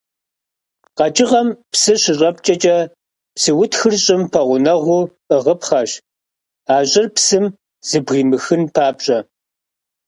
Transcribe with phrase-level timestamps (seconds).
[0.97, 2.77] Къэкӏыгъэм псы щыщӏэпкӏэкӏэ
[3.35, 5.91] псы утхыр щӏым пэгъунэгъуу ӏыгъыпхъэщ,
[6.73, 7.45] а щӏыр псым
[7.87, 9.17] зэбгыримыхын папщӏэ.